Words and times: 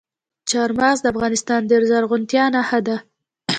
چار 0.49 0.69
مغز 0.79 0.99
د 1.01 1.05
افغانستان 1.13 1.61
د 1.65 1.71
زرغونتیا 1.89 2.45
نښه 2.55 2.79
ده. 2.87 2.97